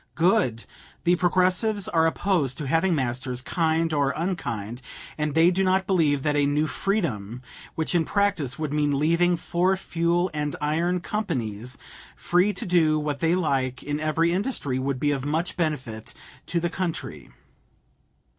[0.15, 0.65] Good!
[1.03, 4.81] The Progressives are opposed to having masters, kind or unkind,
[5.15, 7.43] and they do not believe that a "new freedom"
[7.75, 11.77] which in practice would mean leaving four Fuel and Iron Companies
[12.15, 16.15] free to do what they like in every industry would be of much benefit
[16.47, 17.29] to the country.